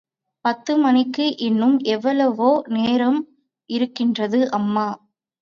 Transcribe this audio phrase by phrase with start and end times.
[0.45, 3.21] பத்து மணிக்கு இன்னும் எவ்வளவோ நேரம்
[3.69, 4.87] இருக்கின்றது அம்மா!